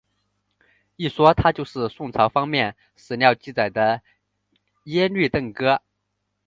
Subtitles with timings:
[0.95, 4.01] 一说他就是宋朝方面史料记载的
[4.85, 5.79] 耶律郑哥。